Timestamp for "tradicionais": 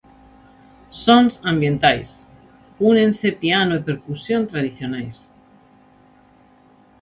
4.51-5.17